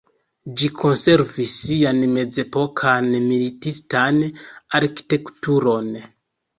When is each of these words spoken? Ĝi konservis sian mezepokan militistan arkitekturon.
Ĝi 0.61 0.69
konservis 0.79 1.53
sian 1.65 2.01
mezepokan 2.17 3.13
militistan 3.29 4.21
arkitekturon. 4.83 5.97